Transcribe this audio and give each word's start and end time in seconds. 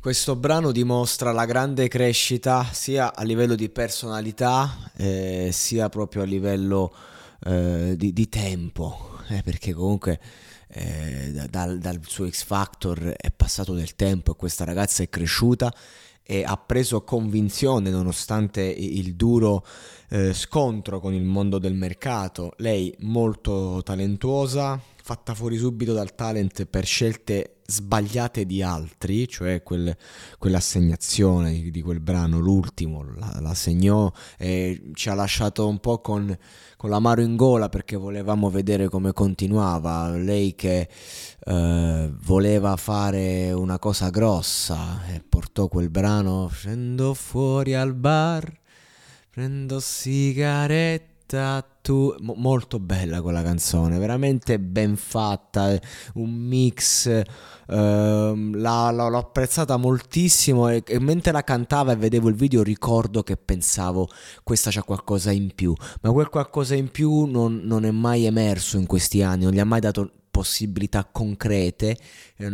Questo 0.00 0.34
brano 0.34 0.72
dimostra 0.72 1.30
la 1.30 1.44
grande 1.44 1.86
crescita 1.86 2.66
sia 2.72 3.14
a 3.14 3.22
livello 3.22 3.54
di 3.54 3.68
personalità 3.68 4.90
eh, 4.96 5.50
sia 5.52 5.90
proprio 5.90 6.22
a 6.22 6.24
livello 6.24 6.90
eh, 7.44 7.92
di, 7.98 8.14
di, 8.14 8.28
tempo, 8.30 9.18
eh, 9.28 9.42
perché 9.42 9.74
comunque 9.74 10.18
eh, 10.68 11.46
dal, 11.50 11.78
dal 11.78 12.00
suo 12.06 12.26
X 12.30 12.44
Factor 12.44 13.12
è 13.14 13.30
passato 13.30 13.74
del 13.74 13.94
tempo 13.94 14.32
e 14.32 14.36
questa 14.36 14.64
ragazza 14.64 15.02
è 15.02 15.10
cresciuta 15.10 15.70
e 16.22 16.44
ha 16.44 16.56
preso 16.56 17.02
convinzione 17.02 17.90
nonostante 17.90 18.62
il 18.62 19.16
duro 19.16 19.66
eh, 20.08 20.32
scontro 20.32 20.98
con 21.00 21.12
il 21.12 21.24
mondo 21.24 21.58
del 21.58 21.74
mercato. 21.74 22.54
Lei 22.56 22.94
molto 23.00 23.82
talentuosa, 23.84 24.80
fatta 25.10 25.34
fuori 25.34 25.56
subito 25.56 25.92
dal 25.92 26.14
talent 26.14 26.66
per 26.66 26.84
scelte 26.84 27.56
sbagliate 27.66 28.46
di 28.46 28.62
altri, 28.62 29.26
cioè 29.26 29.60
quel, 29.60 29.96
quell'assegnazione 30.38 31.68
di, 31.68 31.82
quel 31.82 31.98
brano, 31.98 32.38
l'ultimo, 32.38 33.02
la, 33.16 33.38
la, 33.40 33.52
segnò 33.54 34.08
e 34.38 34.90
ci 34.94 35.08
ha 35.08 35.14
lasciato 35.14 35.66
un 35.66 35.80
po' 35.80 36.00
con, 36.00 36.38
con 36.76 36.90
l'amaro 36.90 37.22
in 37.22 37.34
gola 37.34 37.68
perché 37.68 37.96
volevamo 37.96 38.50
vedere 38.50 38.88
come 38.88 39.12
continuava. 39.12 40.10
Lei 40.10 40.54
che 40.54 40.88
eh, 41.44 42.12
voleva 42.22 42.76
fare 42.76 43.50
una 43.50 43.80
cosa 43.80 44.10
grossa 44.10 45.06
e 45.12 45.20
portò 45.28 45.66
quel 45.66 45.90
brano, 45.90 46.46
scendo 46.52 47.14
fuori 47.14 47.74
al 47.74 47.94
bar, 47.94 48.48
prendo 49.28 49.80
sigarette 49.80 51.09
tu, 51.82 52.14
molto 52.20 52.78
bella 52.78 53.22
quella 53.22 53.42
canzone, 53.42 53.98
veramente 53.98 54.58
ben 54.58 54.96
fatta, 54.96 55.78
un 56.14 56.30
mix, 56.30 57.06
eh, 57.06 57.24
la, 57.66 58.90
la, 58.90 59.08
l'ho 59.08 59.18
apprezzata 59.18 59.76
moltissimo 59.76 60.68
e, 60.68 60.82
e, 60.86 60.98
mentre 60.98 61.32
la 61.32 61.44
cantava 61.44 61.92
e 61.92 61.96
vedevo 61.96 62.28
il 62.28 62.34
video 62.34 62.62
ricordo 62.62 63.22
che 63.22 63.36
pensavo 63.36 64.08
questa 64.42 64.70
c'ha 64.70 64.82
qualcosa 64.82 65.30
in 65.30 65.54
più, 65.54 65.72
ma 66.02 66.10
quel 66.10 66.28
qualcosa 66.28 66.74
in 66.74 66.90
più 66.90 67.24
non, 67.24 67.60
non 67.64 67.84
è 67.84 67.90
mai 67.90 68.24
emerso 68.24 68.76
in 68.76 68.86
questi 68.86 69.22
anni, 69.22 69.44
non 69.44 69.52
gli 69.52 69.60
ha 69.60 69.64
mai 69.64 69.80
dato 69.80 70.10
possibilità 70.30 71.04
concrete. 71.04 71.98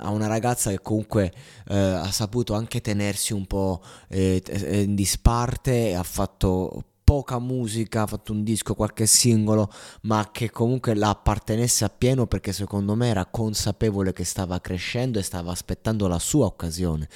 A 0.00 0.10
una 0.10 0.26
ragazza 0.26 0.70
che 0.70 0.80
comunque 0.80 1.32
eh, 1.68 1.76
ha 1.76 2.10
saputo 2.10 2.54
anche 2.54 2.80
tenersi 2.80 3.32
un 3.32 3.46
po' 3.46 3.80
eh, 4.08 4.42
in 4.82 4.94
disparte 4.94 5.94
ha 5.94 6.02
fatto 6.02 6.89
poca 7.10 7.40
musica, 7.40 8.02
ha 8.02 8.06
fatto 8.06 8.30
un 8.30 8.44
disco, 8.44 8.76
qualche 8.76 9.04
singolo, 9.04 9.68
ma 10.02 10.28
che 10.30 10.48
comunque 10.48 10.94
la 10.94 11.08
appartenesse 11.08 11.84
appieno 11.84 12.28
perché 12.28 12.52
secondo 12.52 12.94
me 12.94 13.08
era 13.08 13.26
consapevole 13.26 14.12
che 14.12 14.22
stava 14.22 14.60
crescendo 14.60 15.18
e 15.18 15.22
stava 15.22 15.50
aspettando 15.50 16.06
la 16.06 16.20
sua 16.20 16.46
occasione. 16.46 17.08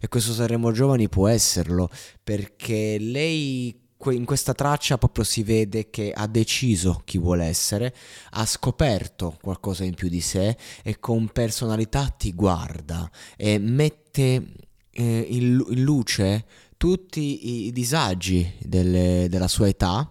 E 0.00 0.08
questo 0.08 0.32
Sanremo 0.32 0.72
Giovani 0.72 1.10
può 1.10 1.28
esserlo 1.28 1.90
perché 2.24 2.96
lei 2.98 3.78
in 4.06 4.24
questa 4.24 4.54
traccia 4.54 4.96
proprio 4.96 5.22
si 5.22 5.42
vede 5.42 5.90
che 5.90 6.12
ha 6.16 6.26
deciso 6.26 7.02
chi 7.04 7.18
vuole 7.18 7.44
essere, 7.44 7.94
ha 8.30 8.46
scoperto 8.46 9.36
qualcosa 9.42 9.84
in 9.84 9.92
più 9.92 10.08
di 10.08 10.22
sé 10.22 10.56
e 10.82 10.98
con 10.98 11.28
personalità 11.28 12.06
ti 12.06 12.32
guarda 12.32 13.06
e 13.36 13.58
mette 13.58 14.46
eh, 14.92 15.26
in 15.28 15.56
luce 15.82 16.46
tutti 16.82 17.66
i 17.68 17.70
disagi 17.70 18.54
delle, 18.58 19.28
della 19.30 19.46
sua 19.46 19.68
età, 19.68 20.08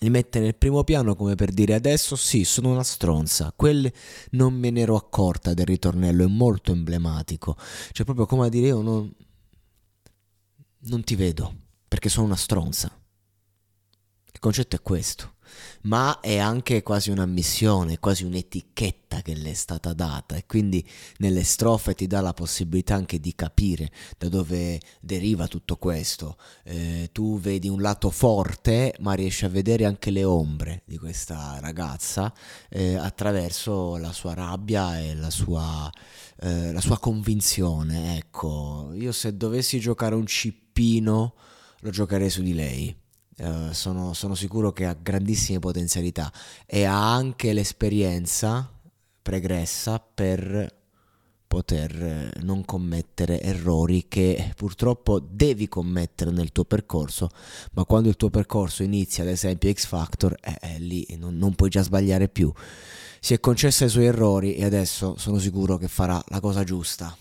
li 0.00 0.10
mette 0.10 0.38
nel 0.38 0.54
primo 0.54 0.84
piano 0.84 1.16
come 1.16 1.36
per 1.36 1.52
dire 1.52 1.72
adesso 1.72 2.16
sì, 2.16 2.44
sono 2.44 2.70
una 2.70 2.82
stronza. 2.82 3.50
Quel 3.56 3.90
non 4.32 4.52
me 4.52 4.68
ne 4.68 4.80
ero 4.82 4.94
accorta 4.94 5.54
del 5.54 5.64
ritornello, 5.64 6.24
è 6.24 6.26
molto 6.26 6.72
emblematico. 6.72 7.56
Cioè 7.92 8.04
proprio 8.04 8.26
come 8.26 8.44
a 8.44 8.48
dire 8.50 8.66
io 8.66 8.82
non, 8.82 9.10
non 10.80 11.02
ti 11.02 11.14
vedo 11.14 11.50
perché 11.88 12.10
sono 12.10 12.26
una 12.26 12.36
stronza. 12.36 12.99
Il 14.40 14.46
concetto 14.46 14.76
è 14.76 14.80
questo 14.80 15.34
ma 15.82 16.20
è 16.20 16.38
anche 16.38 16.82
quasi 16.82 17.10
una 17.10 17.26
missione, 17.26 17.98
quasi 17.98 18.24
un'etichetta 18.24 19.22
che 19.22 19.34
le 19.34 19.50
è 19.50 19.54
stata 19.54 19.92
data 19.92 20.36
e 20.36 20.46
quindi 20.46 20.86
nelle 21.18 21.44
strofe 21.44 21.94
ti 21.94 22.06
dà 22.06 22.20
la 22.20 22.32
possibilità 22.32 22.94
anche 22.94 23.18
di 23.20 23.34
capire 23.34 23.90
da 24.18 24.28
dove 24.28 24.80
deriva 25.00 25.46
tutto 25.46 25.76
questo. 25.76 26.36
Eh, 26.64 27.10
tu 27.12 27.38
vedi 27.38 27.68
un 27.68 27.80
lato 27.80 28.10
forte, 28.10 28.94
ma 29.00 29.14
riesci 29.14 29.44
a 29.44 29.48
vedere 29.48 29.84
anche 29.84 30.10
le 30.10 30.24
ombre 30.24 30.82
di 30.84 30.98
questa 30.98 31.58
ragazza 31.60 32.32
eh, 32.68 32.94
attraverso 32.94 33.96
la 33.96 34.12
sua 34.12 34.34
rabbia 34.34 35.00
e 35.00 35.14
la 35.14 35.30
sua, 35.30 35.90
eh, 36.40 36.72
la 36.72 36.80
sua 36.80 36.98
convinzione. 36.98 38.16
Ecco, 38.16 38.90
io 38.94 39.12
se 39.12 39.36
dovessi 39.36 39.80
giocare 39.80 40.14
un 40.14 40.26
cippino 40.26 41.34
lo 41.82 41.90
giocherei 41.90 42.28
su 42.28 42.42
di 42.42 42.52
lei 42.52 42.99
eh, 43.40 43.72
sono, 43.72 44.12
sono 44.12 44.34
sicuro 44.34 44.70
che 44.72 44.84
ha 44.84 44.96
grandissime 45.00 45.58
potenzialità 45.58 46.30
e 46.66 46.84
ha 46.84 47.14
anche 47.14 47.54
l'esperienza 47.54 48.70
pregressa 49.22 49.98
per 49.98 50.78
poter 51.46 52.02
eh, 52.02 52.30
non 52.42 52.64
commettere 52.64 53.40
errori 53.40 54.06
che 54.08 54.52
purtroppo 54.54 55.18
devi 55.18 55.68
commettere 55.68 56.30
nel 56.30 56.52
tuo 56.52 56.64
percorso, 56.64 57.28
ma 57.72 57.84
quando 57.84 58.08
il 58.08 58.16
tuo 58.16 58.30
percorso 58.30 58.82
inizia, 58.82 59.24
ad 59.24 59.30
esempio 59.30 59.72
X 59.72 59.86
Factor, 59.86 60.36
eh, 60.40 60.58
eh, 60.60 60.78
lì 60.78 61.06
non, 61.16 61.36
non 61.38 61.54
puoi 61.54 61.70
già 61.70 61.82
sbagliare 61.82 62.28
più. 62.28 62.52
Si 63.20 63.34
è 63.34 63.40
concessa 63.40 63.86
i 63.86 63.88
suoi 63.88 64.04
errori 64.04 64.54
e 64.54 64.64
adesso 64.64 65.16
sono 65.16 65.38
sicuro 65.38 65.76
che 65.76 65.88
farà 65.88 66.22
la 66.28 66.40
cosa 66.40 66.62
giusta. 66.62 67.16